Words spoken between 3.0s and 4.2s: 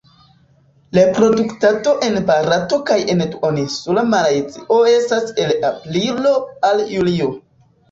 en Duoninsula